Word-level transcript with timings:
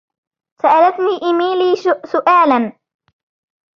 سألتني 0.61 1.19
إيميلي 1.23 1.75
سؤالاً. 2.05 2.71